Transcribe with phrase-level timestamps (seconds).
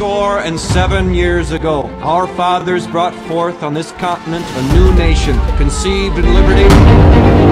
[0.00, 5.38] score and seven years ago, our fathers brought forth on this continent a new nation,
[5.58, 6.66] conceived in liberty,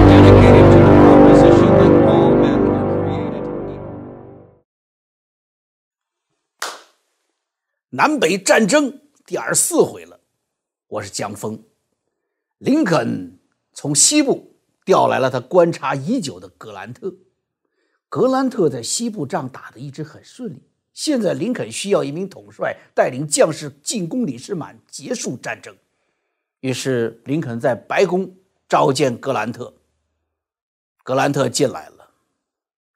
[0.09, 3.85] dedicated to the proposition that all men are created equal.
[7.91, 10.19] 南北战争第二十四回了，
[10.87, 11.63] 我是江峰。
[12.57, 13.37] 林肯
[13.73, 17.13] 从西部调来了他观察已久的格兰特。
[18.09, 20.63] 格兰特在西部仗打得一直很顺利，
[20.93, 25.75] 现在林肯需要一名统帅带领将士进攻李士满，结束战争。
[26.59, 28.35] 于是林肯在白宫
[28.67, 29.73] 召见格兰特。
[31.03, 32.11] 格兰特进来了，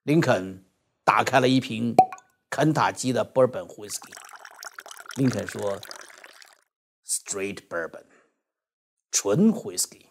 [0.04, 0.64] 林肯
[1.04, 1.96] 打开了一瓶
[2.50, 4.12] 肯塔基的 Bourbon Whisky。
[5.16, 5.80] 林肯说
[7.08, 8.04] ：“Straight Bourbon，
[9.12, 10.08] 纯 Whisky。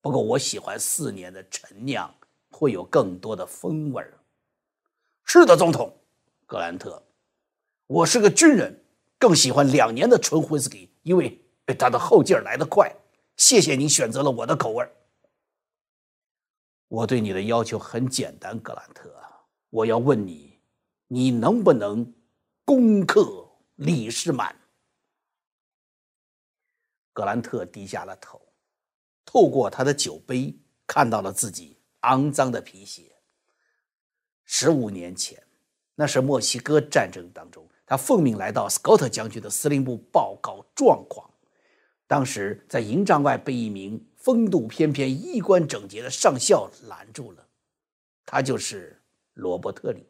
[0.00, 2.14] 不过我喜欢四年的陈酿，
[2.50, 4.14] 会有更多的风味儿。”
[5.24, 5.92] 是的，总统，
[6.46, 7.02] 格兰特，
[7.86, 8.84] 我是个军人，
[9.18, 11.40] 更喜欢两年的纯威士忌，因为
[11.78, 12.92] 它的后劲儿来得快。
[13.36, 14.88] 谢谢你选择了我的口味
[16.88, 19.14] 我对你的要求很简单，格兰特，
[19.70, 20.58] 我要问你，
[21.06, 22.12] 你能不能
[22.64, 24.56] 攻克李士满？
[27.12, 28.40] 格兰特低下了头，
[29.24, 30.56] 透过他的酒杯
[30.86, 33.12] 看到了自己肮脏的皮鞋。
[34.44, 35.42] 十五年前，
[35.94, 41.30] 那是墨西哥战争当中，他奉命来到斯科特将军的司令部报告状况。
[42.08, 47.46] 当时在营帐外被一名风度翩翩、衣冠整洁的上校拦住了，
[48.24, 49.00] 他就是
[49.34, 50.06] 罗伯特里。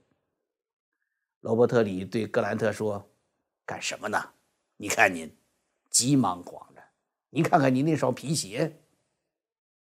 [1.40, 3.08] 罗伯特里对格兰特说
[3.64, 4.30] ：“干什么呢？
[4.76, 5.30] 你看您
[5.90, 6.82] 急忙慌的，
[7.30, 8.80] 您看看您那双皮鞋。”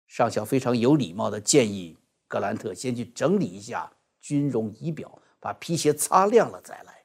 [0.09, 3.93] 上校非常有礼貌地建议格兰特先去整理一下。
[4.21, 7.04] 军容仪表，把皮鞋擦亮了再来。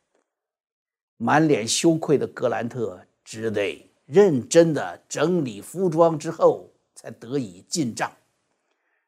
[1.22, 8.09] 满脸羞愧的格兰特只得认真的整理服装之后，才得以进帐。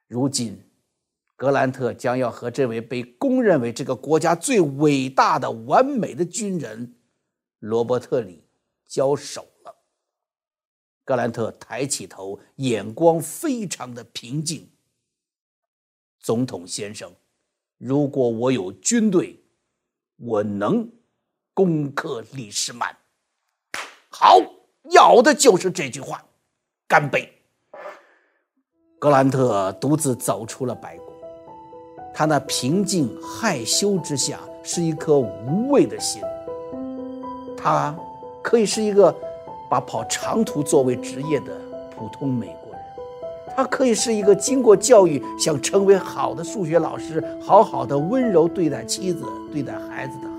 [0.07, 0.61] 如今，
[1.37, 6.97] 格兰特将要和这位被公认为这个国家最伟大的、完美的军人
[7.59, 8.43] 罗伯特里
[8.85, 9.73] 交手了。
[11.05, 14.69] 格兰特抬起头，眼光非常的平静。
[16.19, 17.09] 总统先生。
[17.77, 19.41] 如果我有军队，
[20.17, 20.87] 我能
[21.63, 22.89] 攻克李士满。
[24.09, 24.39] 好，
[24.89, 26.23] 要的就是这句话。
[26.87, 27.31] 干杯！
[28.97, 31.05] 格兰特独自走出了白宫，
[32.13, 36.21] 他那平静害羞之下是一颗无畏的心。
[37.55, 37.95] 他
[38.43, 39.15] 可以是一个
[39.69, 41.55] 把跑长途作为职业的
[41.95, 42.81] 普通美国人。
[43.55, 49.23] 他可以是一个经过教育、想成为好的数学老师、好好的温柔对待妻子、
[49.53, 50.30] 对待孩子的。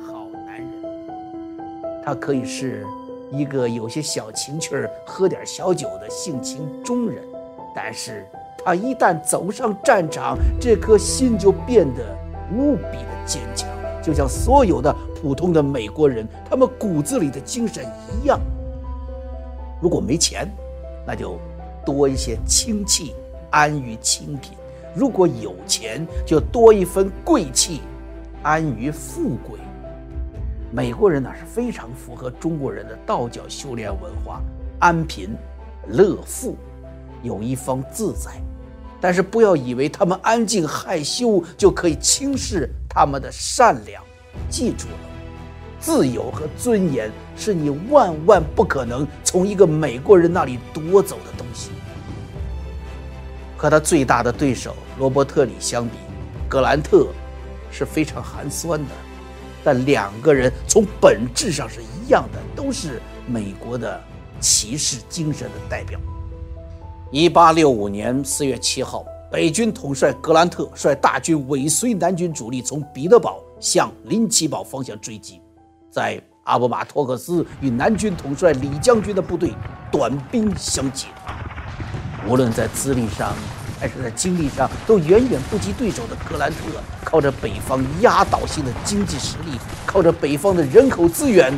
[2.04, 2.84] 他可以是
[3.30, 7.22] 一个有些小情趣儿、喝点小酒的性情中人。
[7.74, 8.26] 但是，
[8.64, 12.16] 他一旦走上战场，这颗心就变得
[12.54, 13.68] 无比的坚强，
[14.02, 18.38] 就像所有的普通的美国人他们骨子里的精神一样。
[19.80, 20.48] 如果没钱，
[21.06, 21.38] 那就。
[21.84, 23.12] 多一些清气，
[23.50, 24.52] 安于清贫；
[24.94, 27.80] 如果有钱，就多一分贵气，
[28.44, 29.58] 安于富贵。
[30.74, 34.40] 美国人呢是非常符合中国人的道教修炼文化，
[34.78, 35.36] 安贫
[35.86, 36.56] 乐富，
[37.22, 38.30] 有一方自在。
[38.98, 44.02] 但是不要以为他们安静害羞就可以轻视他们的善良。
[44.48, 44.94] 记住了，
[45.78, 51.70] 自由和尊严是你万万不可能从一个美国人那里夺走的东西。
[53.58, 55.96] 和他最大的对手罗伯特里相比，
[56.48, 57.08] 格兰特
[57.70, 58.90] 是非常寒酸的，
[59.64, 64.00] 但两个人从本质上是一样的，都是美国的
[64.40, 65.98] 骑士精神的代表。
[67.10, 75.40] 一八六五年四月七号，北军统帅格兰特率大军尾随南军主力从彼得堡向林奇堡方向追击，
[75.90, 79.52] 在阿布马托克斯与南军统帅李将军的部队
[79.90, 81.06] 短兵相接。
[82.26, 83.34] 无论在资历上
[83.82, 86.58] 还是在精力上，都远远不及对手的格兰特，
[87.04, 91.52] 靠着北方压倒性的经济实力，靠着北方的人口资源，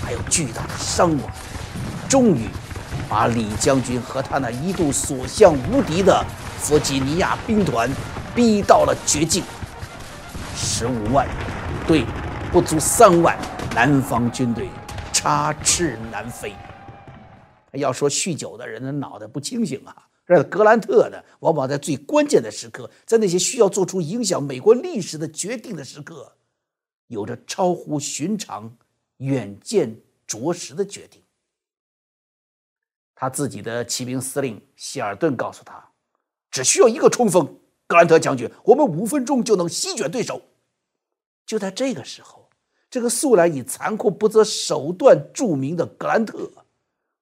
[0.00, 1.28] 还有巨大的伤亡，
[2.08, 2.46] 终于
[3.08, 6.24] 把李将军和他那一度所向无敌的
[6.56, 7.90] 弗吉尼亚兵团
[8.32, 9.42] 逼到了绝境。
[10.54, 11.26] 十五万
[11.84, 12.04] 对
[12.52, 13.36] 不足三万，
[13.74, 14.68] 南方军队
[15.12, 16.54] 插翅难飞。
[17.72, 20.09] 要说酗酒的人的脑袋不清醒啊！
[20.36, 26.36] 这格兰特呢，往往在最关键的时刻，在那些需要做出影响美国历史的决定的时刻，
[27.08, 28.76] 有着超乎寻常、
[29.16, 31.20] 远见卓识的决定。
[33.16, 35.90] 他自己的骑兵司令希尔顿告诉他
[36.48, 40.40] ：“只需要一个冲锋，格兰特将军，我们五分钟就能席卷对手。”
[41.44, 42.48] 就在这个时候，
[42.88, 46.48] 这个素来以残酷不择手段著名的格兰特，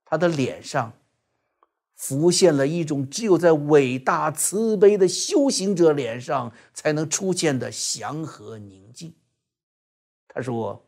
[0.05, 0.93] 他的脸上
[1.99, 9.15] 浮现了一种只有在伟大慈悲的修行者脸上才能出现的祥和宁静。
[10.27, 10.87] 他说：“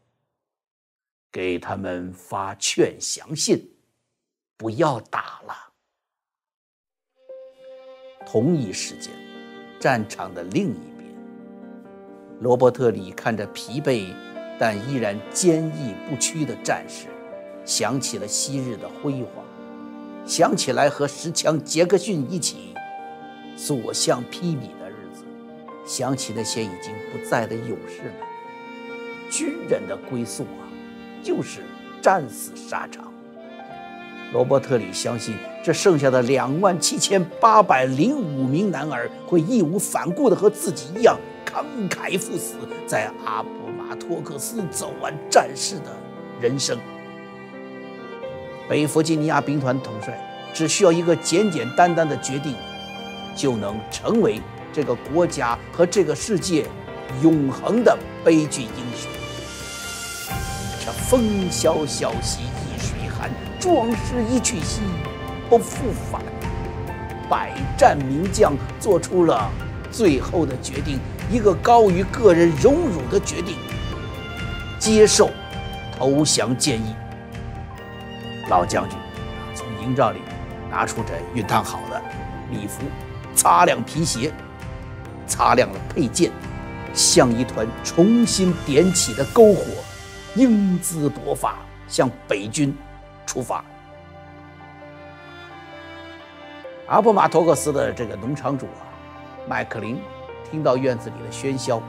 [1.30, 3.76] 给他们发劝降信。”
[4.56, 5.54] 不要打了。
[8.26, 9.10] 同一时间，
[9.80, 11.10] 战场的另一边，
[12.40, 14.14] 罗伯特里看着疲惫
[14.58, 17.06] 但依然坚毅不屈的战士，
[17.64, 19.42] 想起了昔日的辉煌，
[20.24, 22.74] 想起来和石枪杰克逊一起
[23.56, 25.24] 所向披靡的日子，
[25.84, 28.12] 想起那些已经不在的勇士们。
[29.30, 30.66] 军人的归宿啊，
[31.22, 31.60] 就是
[32.00, 33.12] 战死沙场。
[34.32, 35.34] 罗伯特里相信，
[35.64, 42.54] 这剩下的两万七千八百零五名男儿会义无反顾地和自己一样慷慨赴死，
[42.86, 45.96] 在阿布马托克斯走完战士的
[46.40, 46.78] 人生。
[48.70, 50.16] 北弗吉尼亚兵团统帅
[50.54, 52.54] 只需要一个简简单单的决定，
[53.34, 54.40] 就能成为
[54.72, 56.64] 这个国家和这个世界
[57.20, 59.10] 永恒的悲剧英雄。
[60.86, 63.28] 这风萧萧兮易水寒。
[63.58, 64.82] 壮士一去兮
[65.48, 66.22] 不复返，
[67.28, 69.50] 百战名将做出了
[69.90, 73.56] 最后的决定，一个高于个人荣辱的决定，
[74.78, 75.28] 接受
[75.98, 76.94] 投降建议。
[78.50, 78.98] 老将军
[79.54, 80.20] 从营帐里
[80.70, 82.02] 拿出这熨烫好的
[82.50, 82.82] 礼服，
[83.34, 84.30] 擦亮皮鞋，
[85.26, 86.30] 擦亮了佩剑，
[86.92, 89.62] 像一团重新点起的篝火，
[90.34, 91.54] 英姿勃发，
[91.88, 92.76] 向北军。
[93.26, 93.64] 出发。
[96.88, 98.82] 阿布马托克斯的这个农场主啊，
[99.46, 100.00] 麦克林，
[100.50, 101.80] 听到院子里的喧嚣，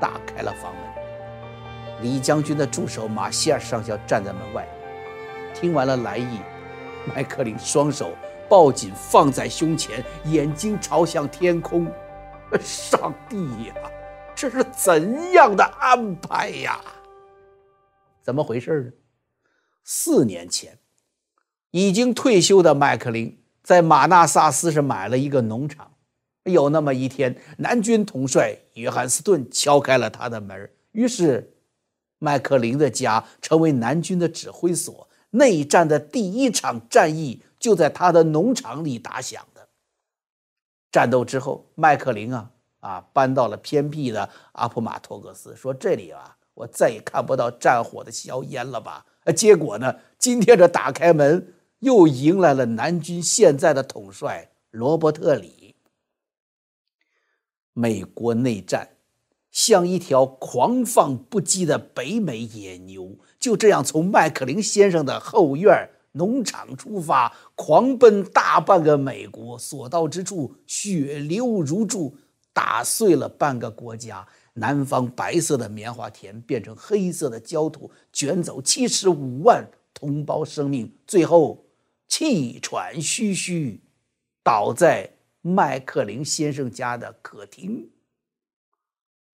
[0.00, 2.02] 打开了房门。
[2.02, 4.66] 李将军的助手马歇尔上校站在门外，
[5.64, 6.40] 听完了来意，
[7.14, 8.12] 麦克林双手
[8.50, 11.90] 抱紧放在胸前，眼睛朝向天空。
[12.60, 13.74] 上帝呀，
[14.34, 16.78] 这是怎样的安排呀？
[18.20, 18.92] 怎么回事呢？
[19.84, 20.78] 四年前，
[21.70, 25.92] 已经退休的麦克林在马纳萨斯是买了一个农场。
[26.42, 31.54] 有那么一天，南军统帅约翰斯顿敲开了他的门，于是
[32.18, 35.08] 麦克林的家成为南军的指挥所。
[35.34, 39.68] 内战的第一场战役就在他的农场里打响的。
[40.90, 42.50] 战斗之后，麦克林啊
[42.80, 49.96] 啊搬到了偏僻的阿普马托克斯，说：“这里啊，我再也看不到战火的硝烟了吧。”，结果呢？
[50.18, 55.74] 今天这打开门，又迎来了南军现在的统帅罗伯特里。
[57.72, 58.98] 美国内战
[59.50, 72.16] 像一条狂放不羁的北美野牛，就这样从麦克林先生的后院农场出发，狂奔大半个美国，所到之处血流如注，
[72.54, 74.26] 打碎了半个国家。
[74.54, 81.66] 南方白色的棉花田变成黑色的焦土，卷走七十五万同胞生命，最后
[82.08, 83.82] 气喘吁吁，
[84.42, 85.10] 倒在
[85.42, 87.90] 麦克林先生家的客厅。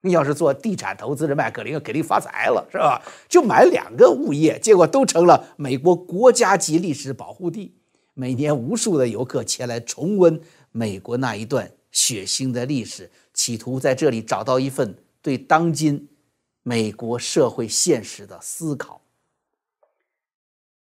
[0.03, 3.03] 你要是做地产投资的麦克林，肯定发财了，是吧？
[3.29, 7.75] 就买两个物业，结果都成了美国国家级历史保护地。
[8.15, 10.41] 每年无数的游客前来重温
[10.73, 14.97] 美国那一段血腥的历史，企图在这里找到一份。
[15.23, 16.09] 对当今
[16.63, 19.03] 美国社会现实的思考。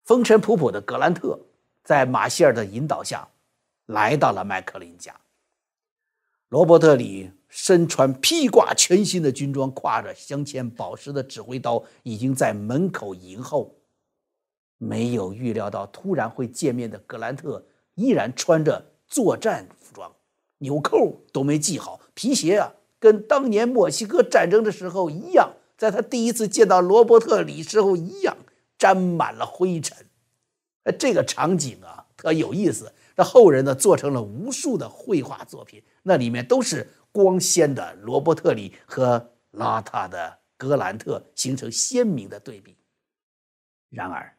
[0.06, 1.40] 风尘仆仆的格兰特
[1.84, 3.28] 在马歇尔的引导下，
[3.88, 5.14] 来到了麦克林家。
[6.50, 13.76] 罗伯特里身穿披挂全新的军装，挎着镶嵌宝石的指挥刀，已经在门口迎候。
[14.78, 20.12] 没有预料到突然会见面的格兰特，依然穿着作战服装，
[20.60, 22.74] 纽扣都没系好，皮鞋啊。
[23.00, 28.38] 跟当年墨西哥战争的时候一样，在他第一次见到罗伯特里时候一样，
[28.78, 30.08] 沾满了灰尘。
[30.84, 32.94] 呃，这个场景啊，特有意思。
[33.16, 36.88] 那后人呢，做成了无数的绘画作品，那里面都是
[37.18, 42.78] 光鲜的罗伯特里和邋遢的格兰特，形成鲜明的对比。
[43.90, 44.38] 然而，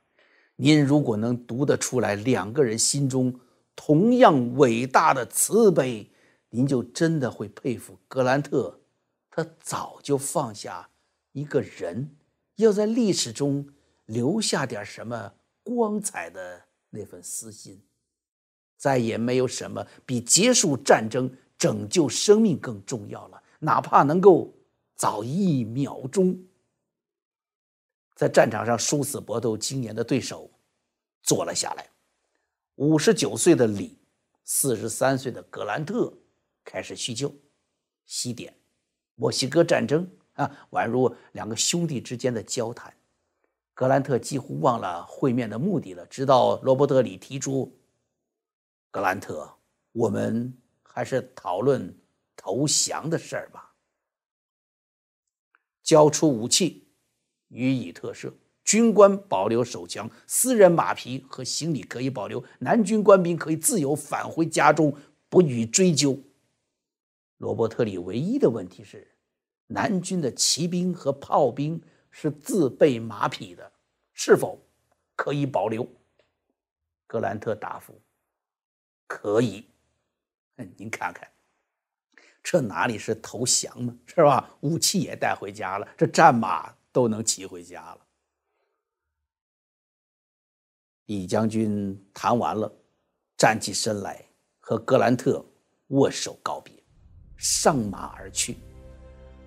[0.55, 3.41] 您如果能读得出来两个人心中
[3.75, 6.09] 同样伟大的慈悲。
[6.51, 8.81] 您就真的会佩服格兰特，
[9.29, 10.89] 他早就放下
[11.33, 12.17] 一个人，
[12.57, 13.69] 要在历史中
[14.07, 17.83] 留下点什么光彩的那份私心。
[18.79, 24.55] 再也没有什么比结束战争、拯救生命更重要了，哪怕能够
[24.95, 26.39] 早一秒钟。
[28.15, 30.51] 在战场上殊死搏斗经年的对手
[31.23, 31.91] 坐了下来，
[32.77, 33.99] 五十九岁的李，
[34.45, 36.13] 四十三岁的格兰特
[36.65, 37.35] 开始叙旧。
[38.07, 38.55] 西点，
[39.17, 42.93] 墨西哥战争啊，宛如两个兄弟之间的交谈。
[43.75, 47.73] 格兰特几乎忘了会面的目的了，直到罗伯特里提出。
[48.91, 49.49] 格兰特，
[49.93, 50.53] 我们
[50.99, 51.97] 还是讨论
[52.35, 53.73] 投降的事儿吧。
[55.81, 56.89] 交出武器，
[57.51, 58.33] 予以特赦。
[58.65, 64.93] 军官保留手枪、私人马匹和行李可以保留，南军官兵可以自由返回家中，
[65.29, 66.21] 不予追究。
[67.37, 69.07] 罗伯特里唯一的问题是，
[69.69, 73.71] 南军的骑兵和炮兵是自备马匹的，
[74.15, 74.61] 是否
[75.15, 75.89] 可以保留？
[77.07, 78.03] 格兰特答复。
[79.07, 79.65] 可以，
[80.77, 81.29] 您看看，
[82.43, 84.51] 这哪里是投降呢，是吧？
[84.61, 87.99] 武器也带回家了，这战马都能骑回家了。
[91.07, 92.71] 李将军谈完了，
[93.37, 94.23] 站起身来，
[94.59, 95.45] 和格兰特
[95.89, 96.75] 握手告别，
[97.37, 98.59] 上马而去。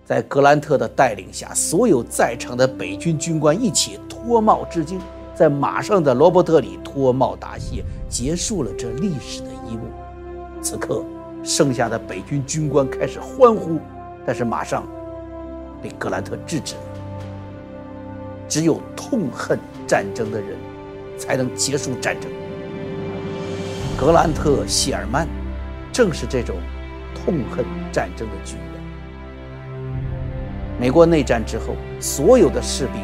[0.04, 5.00] 在格兰特的带领下，所有在场的北军军官一起脱帽致敬。
[5.34, 9.90] 在马上的罗伯特里脱帽答谢，结束了这历史的一幕。
[10.62, 11.04] 此刻，
[11.44, 13.80] 剩下的北军军官开始欢呼，
[14.26, 14.88] 但是马上
[15.82, 16.82] 被格兰特制止了。
[18.48, 20.58] 只有痛恨战争的人，
[21.18, 22.30] 才能结束战争。
[23.98, 25.28] 格兰特·谢尔曼
[25.92, 26.56] 正是这种
[27.14, 28.66] 痛恨战争的军人。
[30.80, 32.96] 美国内战之后，所有的士兵。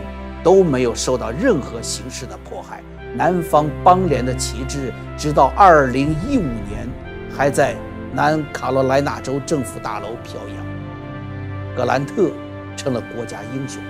[0.44, 2.82] 都没有受到任何形式的迫害。
[3.14, 6.88] 南方邦联的旗帜，直到二零一五年
[7.36, 7.76] 还在
[8.14, 11.76] 南卡罗来纳州政府大楼飘扬。
[11.76, 12.32] 格兰特
[12.76, 13.82] 成了国家英雄。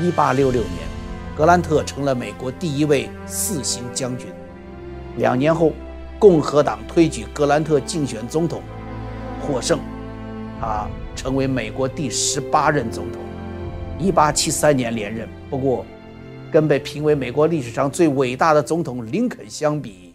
[0.00, 0.72] 一八六六年，
[1.36, 4.28] 格兰特成了美国第一位四星将军。
[5.16, 5.72] 两年后，
[6.18, 8.62] 共和党推举格兰特竞选总统，
[9.40, 9.80] 获胜，
[10.60, 10.86] 他
[11.16, 13.20] 成为美国第十八任总统。
[13.98, 15.84] 一八七三年连任，不过，
[16.52, 20.14] 跟被评为美国历史上最伟大的总统林肯相比，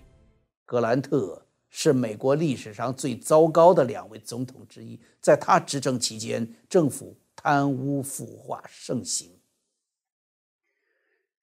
[0.66, 1.43] 格兰特
[1.76, 5.00] 是美国历史上最糟糕的两位总统之一。
[5.20, 9.36] 在他执政期间，政府贪污腐化盛行。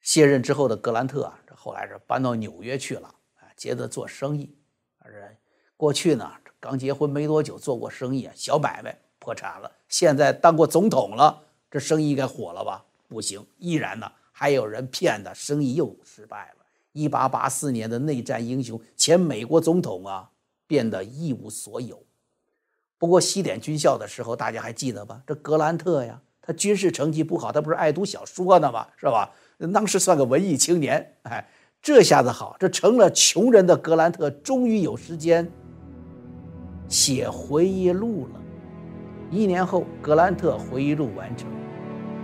[0.00, 4.56] 卸任之后的格兰特啊，这后来是搬到纽约去了啊，接着做生意。
[5.02, 5.10] 这
[5.76, 9.70] 过去呢，刚结婚没多久做过生意啊，小买卖破产了。
[9.88, 11.44] 现在当过总统了。
[11.68, 12.84] 这生意应该火了吧？
[13.08, 16.59] 不行，依然呢，还有人骗他，生意又失败了。
[16.92, 20.30] 一八八四年的内战英雄，前美国总统啊，
[20.66, 22.02] 变得一无所有。
[22.98, 25.22] 不过西点军校的时候，大家还记得吧？
[25.26, 28.86] 这格兰特呀，他军事成绩不好，他不是爱读小说呢吗？
[28.96, 29.32] 是吧？
[29.72, 31.48] 当时算个文艺青年，哎，
[31.80, 35.50] 这下子好，这成了穷人的格兰特，终于有时间
[36.88, 38.40] 写回忆录了。
[39.30, 41.48] 一年后，格兰特回忆录完成。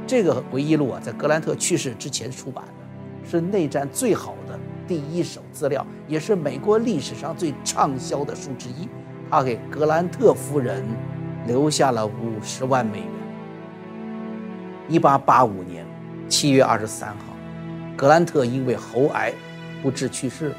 [0.06, 4.45] 这个回忆录啊，在格兰特去世之前出版的，是内战最好的
[4.86, 8.88] 第一手资料，也是美国历史上最畅销的书之一。
[9.30, 10.84] 他给格兰特夫人
[11.46, 13.08] 留下了五十万美元。
[14.88, 15.84] 一八八五年
[16.28, 17.34] 七月二十三号，
[17.96, 19.32] 格兰特因为喉癌
[19.82, 20.54] 不治去世。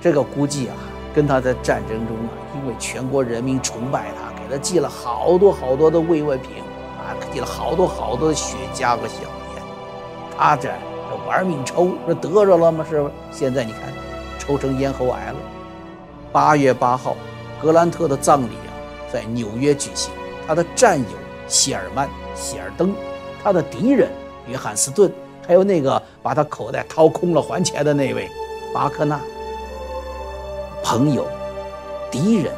[0.00, 0.74] 这个估计啊，
[1.14, 6.50] 跟他在战争中啊，因为全国人民崇拜他，给他寄了好多好多的慰问品
[6.98, 7.14] 啊。
[7.32, 9.22] 寄了好多好多的雪茄和香
[9.54, 9.62] 烟，
[10.36, 10.70] 他这
[11.26, 12.84] 玩命抽，这得着了吗？
[12.88, 13.10] 是不？
[13.30, 13.82] 现在你看，
[14.38, 15.36] 抽成咽喉癌了。
[16.32, 17.16] 八月八号，
[17.60, 18.72] 格兰特的葬礼啊，
[19.12, 20.12] 在纽约举行。
[20.46, 21.06] 他的战友
[21.46, 22.92] 谢尔曼、谢尔登，
[23.42, 24.10] 他的敌人
[24.48, 25.12] 约翰斯顿，
[25.46, 28.28] 还有那个把他口袋掏空了还钱的那位
[28.74, 29.20] 巴克纳，
[30.82, 31.26] 朋友、
[32.10, 32.52] 敌人，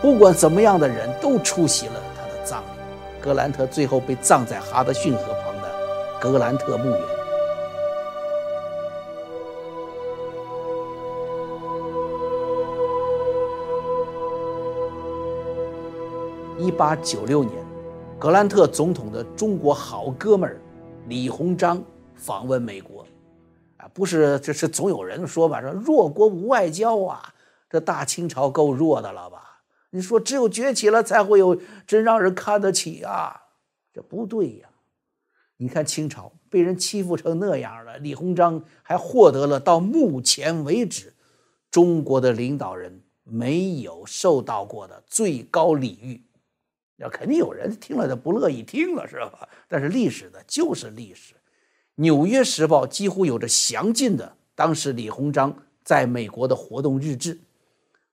[0.00, 3.20] 不管怎么样的人都出席了他的葬礼。
[3.20, 5.68] 格兰特最后被葬在哈德逊河旁的
[6.20, 7.13] 格兰特墓园。
[16.64, 17.62] 一八九六年，
[18.18, 20.58] 格兰特总统的中国好哥们儿
[21.08, 23.06] 李鸿章访问美国，
[23.76, 27.34] 啊，不是，这是总有人说吧，说弱国无外交啊，
[27.68, 29.60] 这大清朝够弱的了吧？
[29.90, 31.54] 你说只有崛起了才会有
[31.86, 33.42] 真让人看得起啊，
[33.92, 34.68] 这不对呀！
[35.58, 41.12] 你看清朝被人欺负成那样了，李鸿章还获得了到目前为止
[41.70, 46.22] 中国的领导人没有受到过的最高礼遇。
[47.04, 49.46] 要肯定有人听了就不乐意听了，是吧？
[49.68, 51.34] 但是历史的就是历史。
[51.96, 57.38] 《纽约时报》几乎有着详尽的当时李鸿章在美国的活动日志。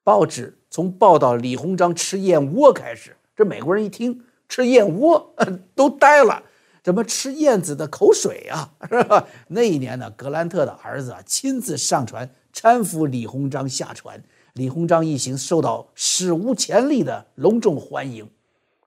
[0.03, 5.33] 报纸从报道李鸿章吃燕窝开始，这美国人一听吃燕窝
[5.73, 6.43] 都呆了，
[6.83, 8.73] 怎么吃燕子的口水啊？
[8.89, 9.25] 是吧？
[9.47, 14.21] 那一年呢，格兰特的儿子啊亲自上船搀扶李鸿章下船，
[14.53, 18.29] 李鸿章一行受到史无前例的隆重欢迎。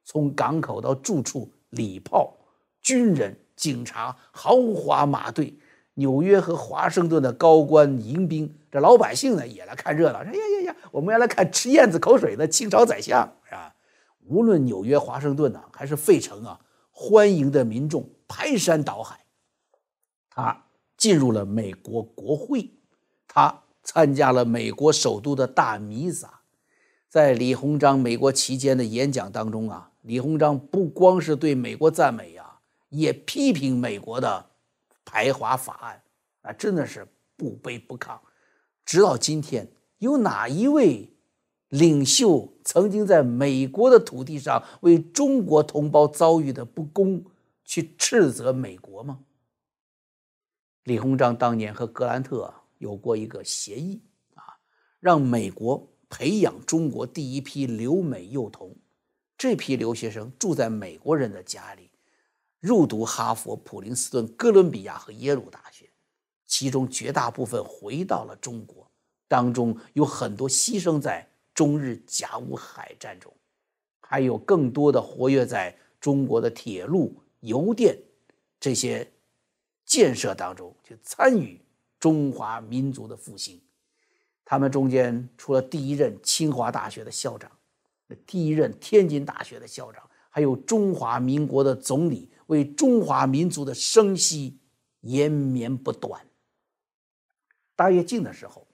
[0.04, 2.36] 从港口到住处，礼炮、
[2.80, 5.58] 军人、警察、豪华马队，
[5.94, 10.22] 纽约和华盛顿的高官迎宾，这老百姓呢也来看热闹。
[10.22, 13.74] 说呀呀呀，我们要来看吃燕子口水的清朝宰相，是吧？
[14.26, 19.20] 无论纽约、华盛顿呢，还是费城啊，欢迎的民众排山倒海。
[20.30, 20.64] 他
[20.96, 22.70] 进入了美国国会，
[23.28, 26.40] 他参加了美国首都的大弥撒。
[27.08, 32.58] 在李鸿章美国期间的演讲当中啊，李鸿章不光是对美国赞美呀，
[32.90, 34.50] 也批评美国的
[35.02, 36.02] 排华法案
[36.42, 37.08] 啊，真的是
[37.38, 38.18] 不卑不亢。
[38.84, 41.08] 直到今天，有哪一位
[41.70, 47.24] 领袖曾经在美国的土地上为中国同胞遭遇的不公
[47.64, 49.20] 去斥责美国吗？
[50.82, 54.02] 李鸿章当年和格兰特有过一个协议
[54.34, 54.60] 啊，
[55.00, 55.88] 让美国。
[56.10, 58.76] 培养中国第一批留美幼童，
[59.36, 61.90] 这批留学生住在美国人的家里，
[62.60, 65.90] 入读哈佛、普林斯顿、哥伦比亚和耶鲁大学，
[66.46, 68.90] 其中绝大部分回到了中国，
[69.28, 73.32] 当中有很多牺牲在中日甲午海战中，
[74.00, 77.98] 还有更多的活跃在中国的铁路、邮电
[78.60, 79.12] 这些
[79.84, 81.60] 建设当中，去参与
[81.98, 83.60] 中华民族的复兴。
[84.44, 87.50] 他们中间除了第一任清华大学的校长，
[88.26, 94.58] 第一任天津大学的校长，还有中华民国的总理，为中华民族的生息
[95.00, 96.20] 延绵不断。
[97.76, 98.66] 大跃进的时候，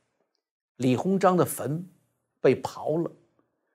[0.76, 1.88] 李鸿章的坟
[2.40, 3.12] 被刨了，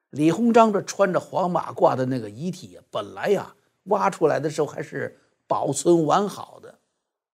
[0.09, 6.79] 李鸿章这穿着黄马褂的那个遗体，本来呀挖出来的时候还是保存完好的，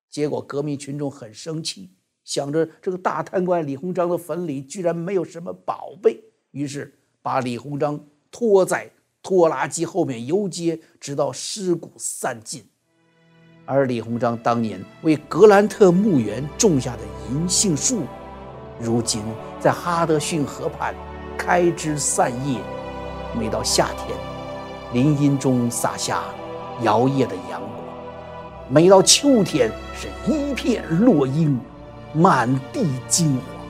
[0.09, 1.91] 结果革命群众很生气。
[2.23, 7.99] 想着这个大贪官李鸿章的坟里居然没有什么宝贝，于是把李鸿章
[8.31, 12.65] 拖在拖拉机后面游街，直到尸骨散尽。
[13.65, 18.03] 而李鸿章当年为格兰特墓园种下的银杏树，
[18.79, 19.21] 如今
[19.59, 20.95] 在哈德逊河畔
[21.37, 22.59] 开枝散叶。
[23.37, 24.17] 每到夏天，
[24.93, 26.23] 林荫中洒下
[26.81, 27.71] 摇曳的阳光；
[28.67, 31.59] 每到秋天，是一片落英。
[32.13, 33.65] 满地金黄，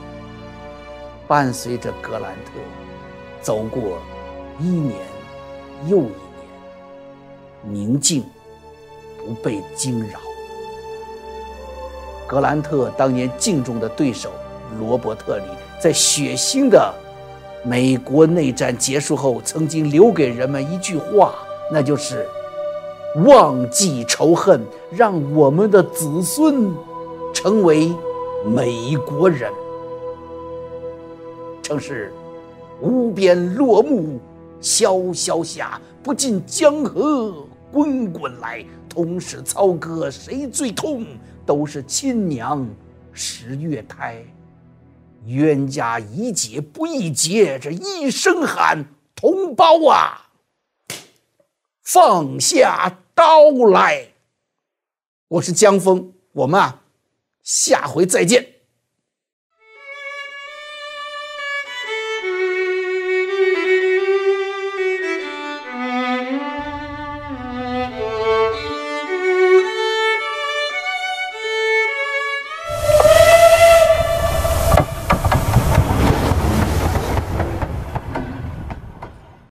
[1.28, 2.50] 伴随着格兰特
[3.42, 3.98] 走过
[4.60, 4.96] 一年
[5.88, 6.14] 又一年，
[7.64, 8.24] 宁静
[9.18, 10.20] 不被惊扰。
[12.26, 14.30] 格兰特当年敬重的对手
[14.78, 15.44] 罗伯特里，
[15.80, 16.94] 在血腥的
[17.64, 21.34] 美国内战结束后，曾经留给人们一句话，
[21.70, 22.26] 那就是
[23.26, 26.72] “忘记仇恨，让我们的子孙
[27.34, 27.92] 成为”。
[28.44, 29.52] 美国人，
[31.62, 32.12] 正是
[32.82, 34.20] 无边落木
[34.60, 38.64] 萧萧下，不尽江河滚滚来。
[38.88, 41.06] 同是操戈谁最痛？
[41.46, 42.68] 都是亲娘
[43.12, 44.22] 十月胎。
[45.24, 50.30] 冤家宜解不宜结，这一声喊，同胞啊，
[51.82, 54.08] 放下刀来！
[55.28, 56.82] 我是江峰，我们啊。
[57.42, 58.51] 下回再见。